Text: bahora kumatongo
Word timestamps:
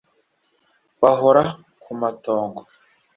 bahora 1.01 1.43
kumatongo 1.83 2.61